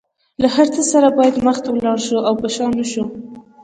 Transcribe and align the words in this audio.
له 0.41 0.47
هر 0.55 0.67
څه 0.75 0.81
سره 0.91 1.07
باید 1.17 1.43
مخ 1.47 1.57
ته 1.65 1.69
لاړ 1.85 1.97
شو 2.07 2.17
او 2.27 2.33
په 2.41 2.47
شا 2.55 2.67
نشو. 2.77 3.03